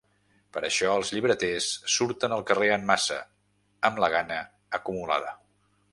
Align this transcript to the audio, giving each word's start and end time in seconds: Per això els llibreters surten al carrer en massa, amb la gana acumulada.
Per 0.55 0.61
això 0.67 0.93
els 1.01 1.11
llibreters 1.15 1.67
surten 1.97 2.35
al 2.37 2.43
carrer 2.53 2.71
en 2.77 2.89
massa, 2.93 3.19
amb 3.91 4.03
la 4.05 4.13
gana 4.17 4.41
acumulada. 4.79 5.37